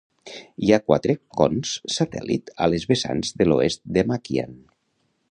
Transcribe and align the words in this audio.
Hi 0.67 0.71
ha 0.75 0.79
quatre 0.91 1.13
cons 1.41 1.73
satèl·lit 1.95 2.49
a 2.67 2.69
les 2.75 2.87
vessants 2.93 3.35
de 3.43 3.47
l'oest 3.49 3.85
de 3.99 4.05
Makian. 4.13 4.57